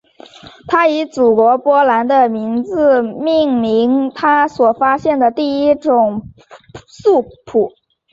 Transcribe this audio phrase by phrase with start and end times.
[0.67, 6.23] 她以祖国波兰的名字命名她所发现的第一种
[6.73, 7.69] 元素钋。